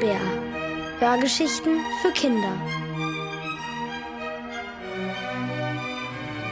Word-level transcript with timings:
Bär. 0.00 0.20
Hörgeschichten 1.00 1.80
für 2.00 2.12
Kinder. 2.12 2.52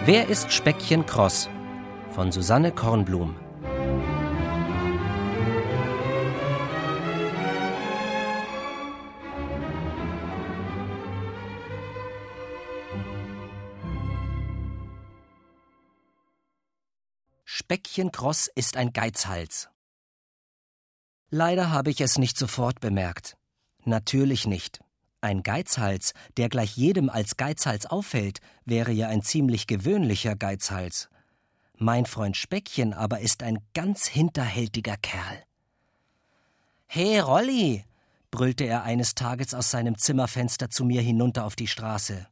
Wer 0.04 0.28
ist 0.28 0.52
Speckchen 0.52 1.06
Kross? 1.06 1.48
Von 2.10 2.32
Susanne 2.32 2.72
Kornblum. 2.72 3.36
Speckchen 17.44 18.10
Kross 18.10 18.48
ist 18.54 18.76
ein 18.76 18.92
Geizhals. 18.92 19.68
Leider 21.30 21.72
habe 21.72 21.90
ich 21.90 22.00
es 22.00 22.18
nicht 22.18 22.38
sofort 22.38 22.80
bemerkt. 22.80 23.36
Natürlich 23.86 24.46
nicht. 24.46 24.80
Ein 25.20 25.44
Geizhals, 25.44 26.12
der 26.36 26.48
gleich 26.48 26.76
jedem 26.76 27.08
als 27.08 27.36
Geizhals 27.36 27.86
auffällt, 27.86 28.40
wäre 28.64 28.90
ja 28.90 29.08
ein 29.08 29.22
ziemlich 29.22 29.68
gewöhnlicher 29.68 30.34
Geizhals. 30.34 31.08
Mein 31.78 32.04
Freund 32.04 32.36
Speckchen 32.36 32.92
aber 32.92 33.20
ist 33.20 33.44
ein 33.44 33.60
ganz 33.74 34.06
hinterhältiger 34.06 34.96
Kerl. 34.96 35.42
Hey, 36.86 37.20
Rolli! 37.20 37.84
brüllte 38.32 38.64
er 38.64 38.82
eines 38.82 39.14
Tages 39.14 39.54
aus 39.54 39.70
seinem 39.70 39.96
Zimmerfenster 39.96 40.68
zu 40.68 40.84
mir 40.84 41.00
hinunter 41.00 41.44
auf 41.44 41.54
die 41.54 41.68
Straße. 41.68 42.26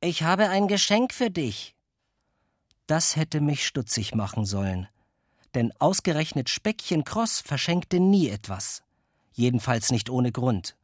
Ich 0.00 0.22
habe 0.22 0.48
ein 0.48 0.66
Geschenk 0.66 1.12
für 1.12 1.30
dich. 1.30 1.76
Das 2.86 3.16
hätte 3.16 3.42
mich 3.42 3.66
stutzig 3.66 4.14
machen 4.14 4.46
sollen. 4.46 4.88
Denn 5.54 5.72
ausgerechnet 5.78 6.48
Speckchen 6.48 7.04
Kross 7.04 7.40
verschenkte 7.40 8.00
nie 8.00 8.28
etwas. 8.28 8.82
Jedenfalls 9.32 9.90
nicht 9.90 10.10
ohne 10.10 10.32
Grund. 10.32 10.76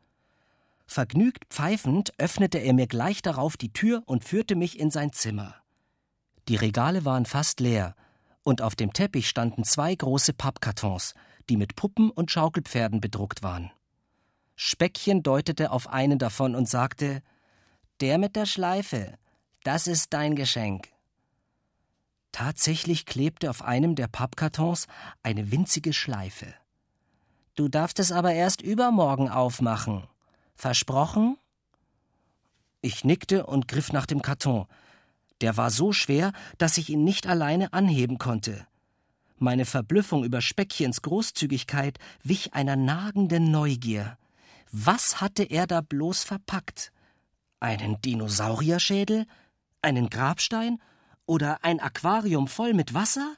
Vergnügt 0.87 1.45
pfeifend 1.51 2.13
öffnete 2.19 2.59
er 2.59 2.73
mir 2.73 2.87
gleich 2.87 3.23
darauf 3.23 3.57
die 3.57 3.73
Tür 3.73 4.03
und 4.07 4.25
führte 4.25 4.55
mich 4.55 4.79
in 4.79 4.91
sein 4.91 5.13
Zimmer. 5.13 5.57
Die 6.49 6.57
Regale 6.57 7.05
waren 7.05 7.27
fast 7.27 7.61
leer, 7.61 7.97
und 8.45 8.63
auf 8.63 8.77
dem 8.77 8.93
Teppich 8.93 9.29
standen 9.29 9.65
zwei 9.65 9.93
große 9.95 10.33
Pappkartons, 10.33 11.15
die 11.49 11.57
mit 11.57 11.75
Puppen 11.75 12.11
und 12.11 12.31
Schaukelpferden 12.31 13.01
bedruckt 13.01 13.43
waren. 13.43 13.73
Speckchen 14.55 15.23
deutete 15.23 15.73
auf 15.73 15.89
einen 15.89 16.19
davon 16.19 16.55
und 16.55 16.69
sagte 16.69 17.23
Der 18.01 18.19
mit 18.19 18.37
der 18.37 18.47
Schleife, 18.47 19.19
das 19.65 19.89
ist 19.89 20.13
dein 20.13 20.37
Geschenk. 20.37 20.89
Tatsächlich 22.31 23.07
klebte 23.07 23.51
auf 23.51 23.63
einem 23.63 23.97
der 23.97 24.07
Pappkartons 24.07 24.87
eine 25.23 25.51
winzige 25.51 25.93
Schleife. 25.93 26.55
Du 27.57 27.69
darfst 27.69 27.99
es 27.99 28.13
aber 28.13 28.35
erst 28.35 28.61
übermorgen 28.61 29.31
aufmachen. 29.31 30.05
Versprochen? 30.55 31.39
Ich 32.83 33.03
nickte 33.03 33.47
und 33.47 33.67
griff 33.67 33.93
nach 33.93 34.05
dem 34.05 34.21
Karton. 34.21 34.67
Der 35.41 35.57
war 35.57 35.71
so 35.71 35.93
schwer, 35.93 36.33
dass 36.59 36.77
ich 36.77 36.91
ihn 36.91 37.03
nicht 37.03 37.27
alleine 37.27 37.73
anheben 37.73 38.19
konnte. 38.19 38.67
Meine 39.39 39.65
Verblüffung 39.65 40.23
über 40.23 40.43
Speckchens 40.43 41.01
Großzügigkeit 41.01 41.99
wich 42.23 42.53
einer 42.53 42.77
nagenden 42.77 43.51
Neugier. 43.51 44.19
Was 44.71 45.23
hatte 45.23 45.43
er 45.43 45.67
da 45.67 45.81
bloß 45.81 46.25
verpackt? 46.25 46.93
Einen 47.59 48.01
Dinosaurierschädel? 48.03 49.27
Einen 49.81 50.11
Grabstein? 50.11 50.79
Oder 51.25 51.65
ein 51.65 51.81
Aquarium 51.81 52.49
voll 52.49 52.75
mit 52.75 52.93
Wasser? 52.93 53.35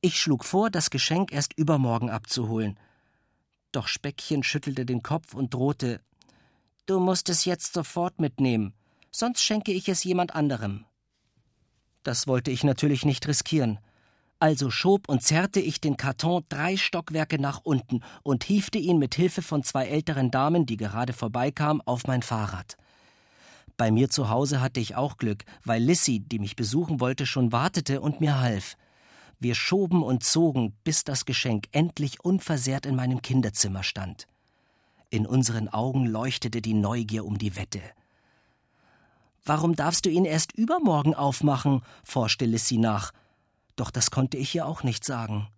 Ich 0.00 0.20
schlug 0.20 0.44
vor, 0.44 0.70
das 0.70 0.90
Geschenk 0.90 1.32
erst 1.32 1.52
übermorgen 1.56 2.10
abzuholen. 2.10 2.76
Doch 3.72 3.88
Speckchen 3.88 4.42
schüttelte 4.42 4.84
den 4.86 5.02
Kopf 5.02 5.34
und 5.34 5.54
drohte 5.54 6.00
Du 6.84 7.00
musst 7.00 7.28
es 7.28 7.44
jetzt 7.44 7.74
sofort 7.74 8.20
mitnehmen, 8.20 8.74
sonst 9.10 9.42
schenke 9.42 9.72
ich 9.72 9.88
es 9.88 10.04
jemand 10.04 10.34
anderem. 10.34 10.84
Das 12.02 12.26
wollte 12.26 12.50
ich 12.50 12.64
natürlich 12.64 13.04
nicht 13.04 13.26
riskieren. 13.28 13.78
Also 14.40 14.70
schob 14.70 15.08
und 15.08 15.22
zerrte 15.22 15.60
ich 15.60 15.80
den 15.80 15.96
Karton 15.96 16.44
drei 16.48 16.76
Stockwerke 16.76 17.40
nach 17.40 17.60
unten 17.62 18.00
und 18.24 18.42
hiefte 18.42 18.78
ihn 18.78 18.98
mit 18.98 19.14
Hilfe 19.14 19.40
von 19.40 19.62
zwei 19.62 19.86
älteren 19.86 20.32
Damen, 20.32 20.66
die 20.66 20.76
gerade 20.76 21.12
vorbeikamen, 21.12 21.80
auf 21.86 22.08
mein 22.08 22.22
Fahrrad. 22.22 22.76
Bei 23.76 23.92
mir 23.92 24.10
zu 24.10 24.28
Hause 24.28 24.60
hatte 24.60 24.80
ich 24.80 24.96
auch 24.96 25.16
Glück, 25.16 25.44
weil 25.64 25.80
Lissy, 25.80 26.18
die 26.18 26.40
mich 26.40 26.56
besuchen 26.56 26.98
wollte, 26.98 27.24
schon 27.24 27.52
wartete 27.52 28.00
und 28.00 28.20
mir 28.20 28.40
half. 28.40 28.76
Wir 29.42 29.56
schoben 29.56 30.04
und 30.04 30.22
zogen, 30.22 30.72
bis 30.84 31.02
das 31.02 31.24
Geschenk 31.24 31.66
endlich 31.72 32.24
unversehrt 32.24 32.86
in 32.86 32.94
meinem 32.94 33.22
Kinderzimmer 33.22 33.82
stand. 33.82 34.28
In 35.10 35.26
unseren 35.26 35.68
Augen 35.68 36.06
leuchtete 36.06 36.62
die 36.62 36.74
Neugier 36.74 37.24
um 37.24 37.38
die 37.38 37.56
Wette. 37.56 37.82
Warum 39.44 39.74
darfst 39.74 40.06
du 40.06 40.10
ihn 40.10 40.26
erst 40.26 40.52
übermorgen 40.52 41.16
aufmachen? 41.16 41.82
forschte 42.04 42.44
Lissy 42.44 42.76
nach. 42.76 43.10
Doch 43.74 43.90
das 43.90 44.12
konnte 44.12 44.36
ich 44.36 44.54
ihr 44.54 44.64
auch 44.64 44.84
nicht 44.84 45.04
sagen. 45.04 45.48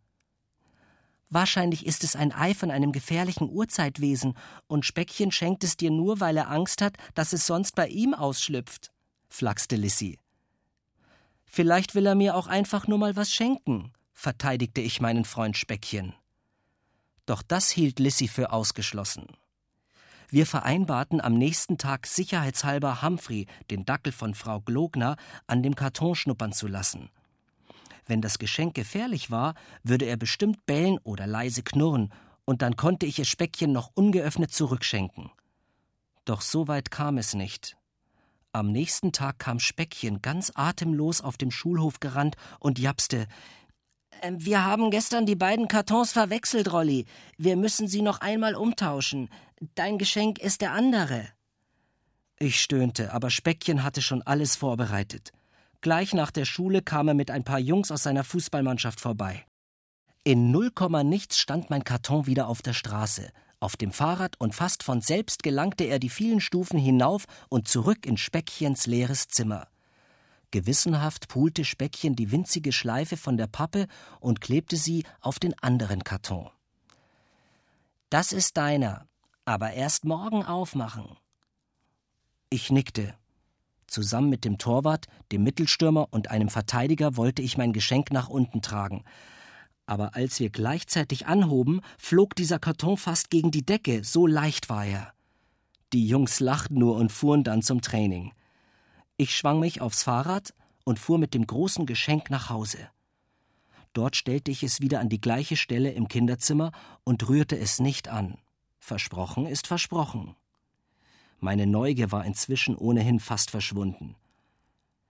Wahrscheinlich 1.29 1.85
ist 1.85 2.05
es 2.05 2.17
ein 2.17 2.33
Ei 2.33 2.55
von 2.55 2.71
einem 2.71 2.91
gefährlichen 2.91 3.51
Urzeitwesen, 3.51 4.33
und 4.67 4.87
Speckchen 4.87 5.31
schenkt 5.31 5.63
es 5.63 5.77
dir 5.77 5.91
nur, 5.91 6.21
weil 6.21 6.39
er 6.39 6.51
Angst 6.51 6.81
hat, 6.81 6.97
dass 7.15 7.35
es 7.35 7.47
sonst 7.47 7.75
bei 7.75 7.89
ihm 7.89 8.15
ausschlüpft, 8.15 8.93
flachste 9.29 9.77
Lissy. 9.77 10.19
Vielleicht 11.47 11.95
will 11.95 12.07
er 12.07 12.15
mir 12.15 12.35
auch 12.37 12.47
einfach 12.47 12.87
nur 12.87 12.99
mal 12.99 13.17
was 13.17 13.31
schenken, 13.31 13.93
verteidigte 14.13 14.81
ich 14.81 15.01
meinen 15.01 15.25
Freund 15.25 15.57
Speckchen. 15.57 16.15
Doch 17.27 17.43
das 17.43 17.71
hielt 17.71 17.99
Lissy 17.99 18.29
für 18.29 18.53
ausgeschlossen. 18.53 19.27
Wir 20.29 20.47
vereinbarten 20.47 21.21
am 21.21 21.35
nächsten 21.35 21.79
Tag 21.79 22.07
sicherheitshalber 22.07 23.03
Humphrey, 23.03 23.47
den 23.71 23.85
Dackel 23.85 24.13
von 24.13 24.35
Frau 24.35 24.61
Glogner, 24.61 25.17
an 25.47 25.63
dem 25.63 25.75
Karton 25.75 26.15
schnuppern 26.15 26.53
zu 26.53 26.67
lassen. 26.67 27.11
Wenn 28.07 28.21
das 28.21 28.39
Geschenk 28.39 28.75
gefährlich 28.75 29.31
war, 29.31 29.55
würde 29.83 30.07
er 30.07 30.17
bestimmt 30.17 30.67
bellen 30.67 30.99
oder 31.05 31.27
leise 31.27 31.63
knurren, 31.63 32.13
und 32.45 32.63
dann 32.63 32.77
konnte 32.77 33.07
ich 33.07 33.19
es 33.19 33.29
Speckchen 33.29 33.73
noch 33.73 33.91
ungeöffnet 33.95 34.53
zurückschenken. 34.53 35.31
Doch 36.25 36.41
so 36.41 36.69
weit 36.69 36.91
kam 36.91 37.17
es 37.17 37.35
nicht. 37.35 37.77
Am 38.55 38.71
nächsten 38.71 39.11
Tag 39.11 39.41
kam 39.41 39.59
Speckchen 39.59 40.23
ganz 40.23 40.53
atemlos 40.55 41.21
auf 41.21 41.37
dem 41.37 41.51
Schulhof 41.51 41.99
gerannt 41.99 42.37
und 42.61 42.79
japste 42.79 43.27
ähm, 44.23 44.45
wir 44.45 44.65
haben 44.65 44.93
gestern 44.93 45.27
die 45.27 45.35
beiden 45.35 45.67
Kartons 45.67 46.13
verwechselt, 46.13 46.73
Rolli. 46.73 47.05
Wir 47.37 47.57
müssen 47.57 47.89
sie 47.89 48.01
noch 48.01 48.21
einmal 48.21 48.55
umtauschen. 48.55 49.29
Dein 49.75 49.99
Geschenk 49.99 50.39
ist 50.39 50.61
der 50.61 50.71
andere. 50.71 51.27
Ich 52.39 52.61
stöhnte, 52.61 53.13
aber 53.13 53.29
Speckchen 53.29 53.83
hatte 53.83 54.03
schon 54.03 54.23
alles 54.23 54.55
vorbereitet. 54.55 55.33
Gleich 55.81 56.15
nach 56.15 56.31
der 56.31 56.45
Schule 56.45 56.81
kam 56.81 57.09
er 57.09 57.15
mit 57.15 57.33
ein 57.33 57.43
paar 57.43 57.59
Jungs 57.59 57.91
aus 57.91 58.05
seiner 58.05 58.23
Fußballmannschaft 58.23 59.01
vorbei. 59.01 59.45
In 60.23 60.53
null 60.53 60.71
Komma 60.71 61.03
nichts 61.03 61.41
stand 61.41 61.71
mein 61.71 61.83
Karton 61.83 62.27
wieder 62.27 62.47
auf 62.47 62.63
der 62.63 62.73
Straße, 62.73 63.31
auf 63.65 63.77
dem 63.77 63.93
Fahrrad 63.93 64.39
und 64.39 64.55
fast 64.55 64.83
von 64.83 65.01
selbst 65.01 65.43
gelangte 65.43 65.85
er 65.85 65.99
die 65.99 66.11
vielen 66.11 66.41
Stufen 66.41 66.79
hinauf 66.79 67.25
und 67.49 67.67
zurück 67.67 68.05
in 68.05 68.19
Speckchens 68.19 68.87
leeres 68.87 69.27
Zimmer. 69.29 69.69
Gewissenhaft 70.51 71.29
pulte 71.29 71.65
Speckchen 71.65 72.15
die 72.15 72.31
winzige 72.31 72.73
Schleife 72.73 73.17
von 73.17 73.39
der 73.39 73.47
Pappe 73.47 73.89
und 74.21 74.43
klebte 74.43 74.77
sie 74.77 75.05
auf 75.21 75.39
den 75.39 75.59
anderen 75.61 76.05
Karton. 76.05 76.51
Das 78.11 78.33
ist 78.33 78.59
deiner, 78.59 79.07
aber 79.47 79.73
erst 79.73 80.05
morgen 80.05 80.45
aufmachen. 80.45 81.17
Ich 82.51 82.71
nickte. 82.71 83.15
Zusammen 83.87 84.29
mit 84.29 84.45
dem 84.45 84.59
Torwart, 84.59 85.07
dem 85.33 85.43
Mittelstürmer 85.43 86.09
und 86.11 86.31
einem 86.31 86.51
Verteidiger 86.51 87.17
wollte 87.17 87.41
ich 87.43 87.57
mein 87.57 87.73
Geschenk 87.73 88.13
nach 88.13 88.29
unten 88.29 88.61
tragen. 88.61 89.05
Aber 89.87 90.15
als 90.15 90.41
wir 90.41 90.51
gleichzeitig 90.51 91.27
anhoben, 91.27 91.81
flog 91.99 92.35
dieser 92.35 92.59
Karton 92.59 92.97
fast 92.97 93.31
gegen 93.31 93.51
die 93.51 93.67
Decke, 93.67 94.03
so 94.03 94.27
leicht 94.27 94.69
war 94.69 94.87
er. 94.87 95.13
Die 95.93 96.09
Jungs 96.09 96.41
lachten 96.41 96.79
nur 96.79 96.97
und 96.97 97.13
fuhren 97.13 97.45
dann 97.45 97.63
zum 97.63 97.81
Training. 97.81 98.33
Ich 99.17 99.37
schwang 99.37 99.61
mich 99.61 99.81
aufs 99.81 100.03
Fahrrad 100.03 100.55
und 100.85 100.99
fuhr 100.99 101.19
mit 101.19 101.35
dem 101.35 101.47
großen 101.47 101.87
Geschenk 101.87 102.31
nach 102.31 102.49
Hause. 102.51 102.89
Dort 103.93 104.17
stellte 104.17 104.51
ich 104.51 104.63
es 104.63 104.81
wieder 104.81 105.01
an 105.01 105.09
die 105.09 105.21
gleiche 105.21 105.57
Stelle 105.57 105.93
im 105.93 106.09
Kinderzimmer 106.09 106.73
und 107.05 107.29
rührte 107.29 107.57
es 107.57 107.79
nicht 107.79 108.09
an. 108.09 108.39
Versprochen 108.81 109.47
ist 109.47 109.67
versprochen. 109.67 110.35
Meine 111.39 111.67
Neugier 111.67 112.11
war 112.11 112.25
inzwischen 112.25 112.77
ohnehin 112.77 113.21
fast 113.21 113.51
verschwunden. 113.51 114.17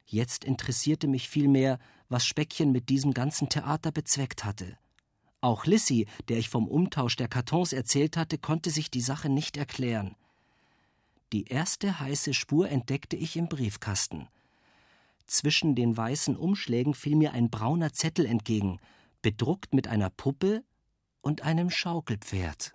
Jetzt 0.04 0.44
interessierte 0.44 1.08
mich 1.08 1.28
vielmehr, 1.28 1.78
was 2.08 2.26
Speckchen 2.26 2.72
mit 2.72 2.88
diesem 2.88 3.14
ganzen 3.14 3.48
Theater 3.48 3.92
bezweckt 3.92 4.44
hatte. 4.44 4.76
Auch 5.40 5.66
Lissy, 5.66 6.06
der 6.28 6.38
ich 6.38 6.48
vom 6.48 6.68
Umtausch 6.68 7.16
der 7.16 7.28
Kartons 7.28 7.72
erzählt 7.72 8.16
hatte, 8.16 8.38
konnte 8.38 8.70
sich 8.70 8.90
die 8.90 9.00
Sache 9.00 9.28
nicht 9.28 9.56
erklären. 9.56 10.16
Die 11.32 11.44
erste 11.48 12.00
heiße 12.00 12.32
Spur 12.32 12.68
entdeckte 12.68 13.16
ich 13.16 13.36
im 13.36 13.48
Briefkasten. 13.48 14.28
Zwischen 15.26 15.74
den 15.74 15.96
weißen 15.96 16.36
Umschlägen 16.36 16.94
fiel 16.94 17.16
mir 17.16 17.32
ein 17.32 17.50
brauner 17.50 17.92
Zettel 17.92 18.26
entgegen, 18.26 18.78
bedruckt 19.20 19.74
mit 19.74 19.88
einer 19.88 20.10
Puppe 20.10 20.62
und 21.22 21.42
einem 21.42 21.70
Schaukelpferd. 21.70 22.74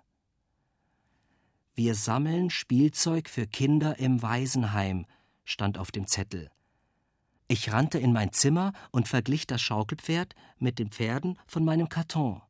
Wir 1.74 1.94
sammeln 1.94 2.50
Spielzeug 2.50 3.28
für 3.28 3.46
Kinder 3.46 3.98
im 3.98 4.20
Waisenheim, 4.20 5.06
stand 5.44 5.78
auf 5.78 5.90
dem 5.90 6.06
Zettel. 6.06 6.50
Ich 7.52 7.72
rannte 7.72 7.98
in 7.98 8.12
mein 8.12 8.32
Zimmer 8.32 8.72
und 8.92 9.08
verglich 9.08 9.44
das 9.44 9.60
Schaukelpferd 9.60 10.36
mit 10.58 10.78
den 10.78 10.92
Pferden 10.92 11.36
von 11.48 11.64
meinem 11.64 11.88
Karton. 11.88 12.40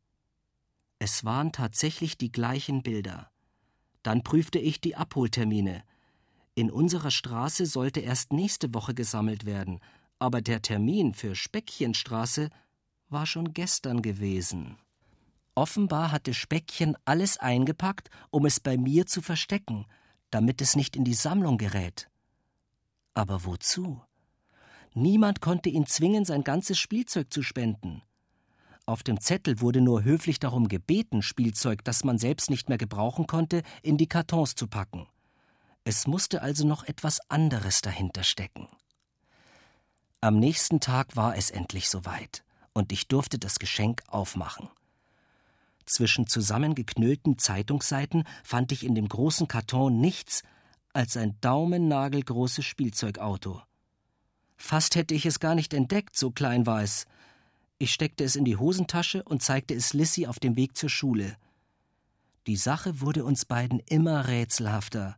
Es 0.99 1.25
waren 1.25 1.53
tatsächlich 1.53 2.19
die 2.19 2.31
gleichen 2.31 2.83
Bilder. 2.83 3.31
Dann 4.03 4.23
prüfte 4.23 4.59
ich 4.59 4.79
die 4.79 4.97
Abholtermine. 4.97 5.85
In 6.55 6.71
unserer 6.71 7.11
Straße 7.11 7.65
sollte 7.65 8.01
erst 8.01 8.35
nächste 8.35 8.75
Woche 8.75 8.93
gesammelt 8.93 9.47
werden, 9.47 9.81
aber 10.19 10.43
der 10.43 10.61
Termin 10.61 11.15
für 11.15 11.35
Speckchenstraße 11.35 12.51
war 13.09 13.25
schon 13.25 13.55
gestern 13.55 14.03
gewesen. 14.03 14.77
Offenbar 15.55 16.13
hatte 16.13 16.35
Speckchen 16.35 16.95
alles 17.07 17.39
eingepackt, 17.39 18.11
um 18.29 18.45
es 18.45 18.61
bei 18.61 18.77
mir 18.77 19.07
zu 19.07 19.23
verstecken, 19.23 19.87
damit 20.29 20.61
es 20.61 20.77
nicht 20.77 20.95
in 20.95 21.05
die 21.05 21.15
Sammlung 21.15 21.57
gerät. 21.57 22.11
Aber 23.15 23.47
wozu? 23.47 24.03
Niemand 24.95 25.41
konnte 25.41 25.69
ihn 25.69 25.87
zwingen, 25.87 26.25
sein 26.25 26.43
ganzes 26.43 26.79
Spielzeug 26.79 27.33
zu 27.33 27.43
spenden. 27.43 28.03
Auf 28.87 29.03
dem 29.03 29.21
Zettel 29.21 29.61
wurde 29.61 29.81
nur 29.81 30.03
höflich 30.03 30.41
darum 30.41 30.67
gebeten, 30.67 31.23
Spielzeug, 31.23 31.85
das 31.85 32.03
man 32.03 32.19
selbst 32.19 32.51
nicht 32.51 32.69
mehr 32.69 32.79
gebrauchen 32.79 33.27
konnte, 33.27 33.63
in 33.83 33.97
die 33.97 34.09
Kartons 34.09 34.57
zu 34.57 34.67
packen. 34.67 35.07
Es 35.85 36.07
musste 36.07 36.43
also 36.43 36.67
noch 36.67 36.85
etwas 36.85 37.21
anderes 37.31 37.83
dahinter 37.83 38.25
stecken. 38.25 38.69
Am 40.21 40.39
nächsten 40.39 40.81
Tag 40.81 41.17
war 41.17 41.37
es 41.37 41.51
endlich 41.51 41.89
soweit, 41.89 42.45
und 42.73 42.93
ich 42.93 43.07
durfte 43.07 43.39
das 43.39 43.59
Geschenk 43.59 44.03
aufmachen. 44.09 44.69
Zwischen 45.87 46.27
zusammengeknüllten 46.27 47.39
Zeitungsseiten 47.39 48.25
fand 48.45 48.73
ich 48.73 48.85
in 48.85 48.95
dem 48.95 49.09
großen 49.09 49.49
Karton 49.49 50.01
nichts 50.01 50.43
als 50.93 51.17
ein 51.17 51.41
daumennagelgroßes 51.41 52.65
Spielzeugauto. 52.65 53.63
Fast 54.63 54.95
hätte 54.95 55.15
ich 55.15 55.25
es 55.25 55.41
gar 55.41 55.55
nicht 55.55 55.73
entdeckt, 55.73 56.17
so 56.17 56.31
klein 56.31 56.67
war 56.67 56.83
es. 56.83 57.07
Ich 57.79 57.93
steckte 57.93 58.25
es 58.25 58.37
in 58.37 58.45
die 58.45 58.59
Hosentasche 58.59 59.23
und 59.25 59.43
zeigte 59.43 59.75
es 59.75 59.95
Lissy 59.95 60.27
auf 60.27 60.39
dem 60.39 60.55
Weg 60.55 60.77
zur 60.77 60.91
Schule. 60.91 61.35
Die 62.47 62.57
Sache 62.57 63.01
wurde 63.01 63.25
uns 63.25 63.47
beiden 63.47 63.81
immer 63.87 64.29
rätselhafter. 64.29 65.17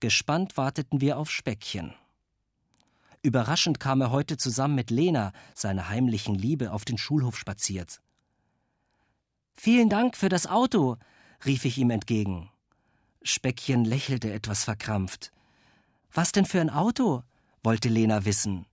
Gespannt 0.00 0.56
warteten 0.56 1.02
wir 1.02 1.18
auf 1.18 1.30
Speckchen. 1.30 1.92
Überraschend 3.22 3.80
kam 3.80 4.00
er 4.00 4.10
heute 4.10 4.38
zusammen 4.38 4.74
mit 4.74 4.90
Lena, 4.90 5.32
seiner 5.54 5.90
heimlichen 5.90 6.34
Liebe, 6.34 6.72
auf 6.72 6.86
den 6.86 6.96
Schulhof 6.96 7.36
spaziert. 7.36 8.00
Vielen 9.54 9.90
Dank 9.90 10.16
für 10.16 10.30
das 10.30 10.46
Auto, 10.46 10.96
rief 11.44 11.66
ich 11.66 11.76
ihm 11.76 11.90
entgegen. 11.90 12.50
Speckchen 13.22 13.84
lächelte 13.84 14.32
etwas 14.32 14.64
verkrampft. 14.64 15.32
Was 16.12 16.32
denn 16.32 16.46
für 16.46 16.62
ein 16.62 16.70
Auto? 16.70 17.22
Wollte 17.64 17.88
Lena 17.88 18.24
wissen. 18.24 18.66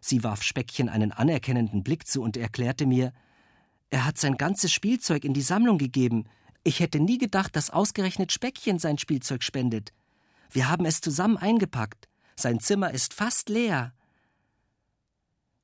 Sie 0.00 0.24
warf 0.24 0.42
Speckchen 0.42 0.88
einen 0.88 1.12
anerkennenden 1.12 1.84
Blick 1.84 2.06
zu 2.08 2.22
und 2.22 2.36
erklärte 2.36 2.86
mir, 2.86 3.12
er 3.90 4.04
hat 4.04 4.18
sein 4.18 4.36
ganzes 4.36 4.72
Spielzeug 4.72 5.24
in 5.24 5.34
die 5.34 5.42
Sammlung 5.42 5.78
gegeben. 5.78 6.24
Ich 6.64 6.80
hätte 6.80 6.98
nie 6.98 7.18
gedacht, 7.18 7.54
dass 7.54 7.70
ausgerechnet 7.70 8.32
Speckchen 8.32 8.78
sein 8.78 8.98
Spielzeug 8.98 9.42
spendet. 9.42 9.92
Wir 10.50 10.68
haben 10.68 10.86
es 10.86 11.00
zusammen 11.00 11.36
eingepackt. 11.36 12.08
Sein 12.34 12.58
Zimmer 12.58 12.90
ist 12.90 13.14
fast 13.14 13.48
leer. 13.48 13.92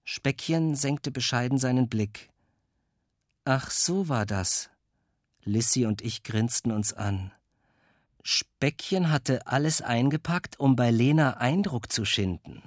Speckchen 0.05 0.75
senkte 0.75 1.11
bescheiden 1.11 1.59
seinen 1.59 1.89
Blick. 1.89 2.31
Ach, 3.45 3.71
so 3.71 4.09
war 4.09 4.27
das. 4.27 4.71
Lissy 5.43 5.87
und 5.87 6.03
ich 6.03 6.23
grinsten 6.23 6.71
uns 6.71 6.93
an. 6.93 7.33
Speckchen 8.23 9.11
hatte 9.11 9.47
alles 9.47 9.81
eingepackt, 9.81 10.59
um 10.59 10.77
bei 10.77 10.91
Lena 10.91 11.39
Eindruck 11.39 11.91
zu 11.91 12.05
schinden. 12.05 12.63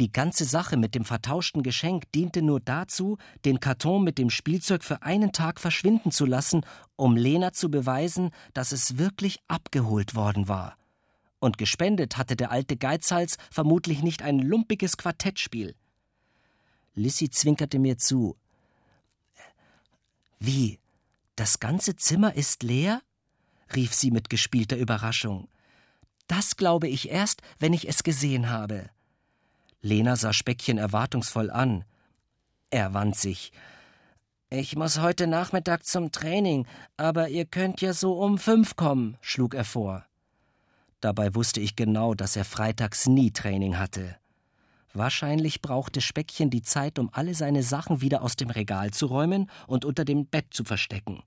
Die 0.00 0.10
ganze 0.10 0.44
Sache 0.44 0.76
mit 0.76 0.94
dem 0.94 1.04
vertauschten 1.04 1.62
Geschenk 1.62 2.10
diente 2.12 2.42
nur 2.42 2.60
dazu, 2.60 3.18
den 3.44 3.60
Karton 3.60 4.02
mit 4.02 4.18
dem 4.18 4.30
Spielzeug 4.30 4.82
für 4.82 5.02
einen 5.02 5.32
Tag 5.32 5.60
verschwinden 5.60 6.10
zu 6.10 6.24
lassen, 6.26 6.64
um 6.96 7.16
Lena 7.16 7.52
zu 7.52 7.70
beweisen, 7.70 8.30
dass 8.54 8.72
es 8.72 8.98
wirklich 8.98 9.38
abgeholt 9.48 10.14
worden 10.14 10.48
war. 10.48 10.76
Und 11.38 11.58
gespendet 11.58 12.16
hatte 12.16 12.36
der 12.36 12.50
alte 12.50 12.76
Geizhals 12.76 13.36
vermutlich 13.50 14.02
nicht 14.02 14.22
ein 14.22 14.38
lumpiges 14.38 14.96
Quartettspiel. 14.96 15.74
Lissy 16.94 17.30
zwinkerte 17.30 17.78
mir 17.78 17.98
zu. 17.98 18.36
Wie? 20.38 20.80
Das 21.36 21.60
ganze 21.60 21.96
Zimmer 21.96 22.34
ist 22.34 22.62
leer? 22.62 23.02
Rief 23.76 23.94
sie 23.94 24.10
mit 24.10 24.30
gespielter 24.30 24.76
Überraschung. 24.76 25.48
Das 26.26 26.56
glaube 26.56 26.88
ich 26.88 27.10
erst, 27.10 27.42
wenn 27.58 27.72
ich 27.72 27.88
es 27.88 28.02
gesehen 28.02 28.50
habe. 28.50 28.88
Lena 29.80 30.16
sah 30.16 30.32
Speckchen 30.32 30.78
erwartungsvoll 30.78 31.50
an. 31.50 31.84
Er 32.70 32.94
wand 32.94 33.16
sich. 33.16 33.52
Ich 34.48 34.76
muss 34.76 35.00
heute 35.00 35.26
Nachmittag 35.26 35.84
zum 35.84 36.12
Training, 36.12 36.66
aber 36.96 37.28
ihr 37.28 37.46
könnt 37.46 37.80
ja 37.80 37.92
so 37.92 38.20
um 38.20 38.38
fünf 38.38 38.76
kommen, 38.76 39.16
schlug 39.20 39.54
er 39.54 39.64
vor. 39.64 40.04
Dabei 41.00 41.34
wusste 41.34 41.60
ich 41.60 41.74
genau, 41.74 42.14
dass 42.14 42.36
er 42.36 42.44
freitags 42.44 43.06
nie 43.08 43.32
Training 43.32 43.78
hatte. 43.78 44.16
Wahrscheinlich 44.94 45.62
brauchte 45.62 46.00
Speckchen 46.00 46.50
die 46.50 46.62
Zeit, 46.62 46.98
um 46.98 47.08
alle 47.12 47.34
seine 47.34 47.62
Sachen 47.62 48.02
wieder 48.02 48.22
aus 48.22 48.36
dem 48.36 48.50
Regal 48.50 48.90
zu 48.90 49.06
räumen 49.06 49.50
und 49.66 49.84
unter 49.84 50.04
dem 50.04 50.26
Bett 50.26 50.46
zu 50.50 50.64
verstecken. 50.64 51.22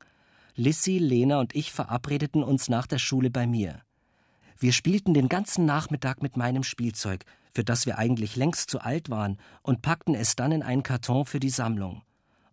Lissy, 0.58 1.00
Lena 1.00 1.40
und 1.42 1.54
ich 1.54 1.74
verabredeten 1.74 2.42
uns 2.42 2.70
nach 2.70 2.88
der 2.88 2.98
Schule 2.98 3.30
bei 3.30 3.46
mir. 3.46 3.82
Wir 4.58 4.72
spielten 4.72 5.14
den 5.14 5.28
ganzen 5.28 5.66
Nachmittag 5.66 6.22
mit 6.22 6.38
meinem 6.38 6.64
Spielzeug, 6.64 7.26
für 7.54 7.66
das 7.66 7.86
wir 7.86 7.98
eigentlich 7.98 8.38
längst 8.38 8.70
zu 8.70 8.80
alt 8.80 9.10
waren, 9.10 9.38
und 9.64 9.82
packten 9.82 10.16
es 10.16 10.38
dann 10.38 10.54
in 10.54 10.64
einen 10.64 10.84
Karton 10.84 11.26
für 11.26 11.42
die 11.42 11.50
Sammlung. 11.50 12.04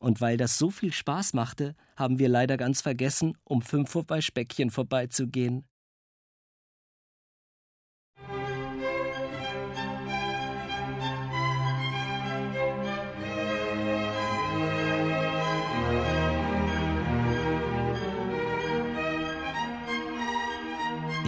Und 0.00 0.20
weil 0.20 0.36
das 0.36 0.58
so 0.58 0.70
viel 0.70 0.92
Spaß 0.92 1.32
machte, 1.32 1.76
haben 1.96 2.18
wir 2.18 2.28
leider 2.28 2.56
ganz 2.56 2.80
vergessen, 2.80 3.38
um 3.44 3.62
fünf 3.62 3.94
Uhr 3.94 4.04
bei 4.04 4.20
Speckchen 4.20 4.70
vorbeizugehen. 4.70 5.64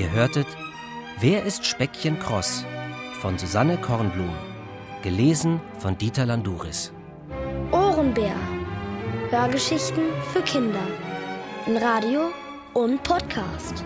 Ihr 0.04 0.12
hörtet 0.12 0.46
Wer 1.18 1.44
ist 1.44 1.64
Speckchen 1.64 2.18
Kross 2.18 2.66
von 3.22 3.38
Susanne 3.38 3.78
Kornblum, 3.78 4.34
gelesen 5.02 5.62
von 5.78 5.96
Dieter 5.96 6.26
Landuris. 6.26 6.92
Ohrenbär. 7.72 8.36
Hörgeschichten 9.30 10.02
für 10.30 10.42
Kinder 10.42 10.86
in 11.66 11.78
Radio 11.78 12.32
und 12.74 13.02
Podcast. 13.02 13.82